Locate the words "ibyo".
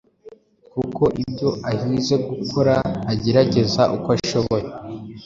1.23-1.49